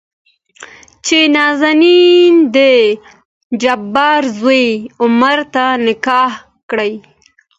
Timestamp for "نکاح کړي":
5.85-6.93